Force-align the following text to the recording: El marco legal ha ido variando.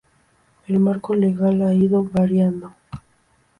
El 0.67 0.79
marco 0.79 1.13
legal 1.13 1.61
ha 1.61 1.75
ido 1.75 2.03
variando. 2.03 2.73